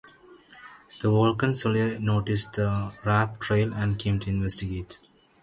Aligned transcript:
The 1.01 1.11
Vulcans 1.11 1.63
only 1.63 1.99
noticed 1.99 2.53
the 2.53 2.91
warp 3.05 3.39
trail 3.39 3.71
and 3.71 3.99
came 3.99 4.19
to 4.21 4.31
investigate. 4.31 4.97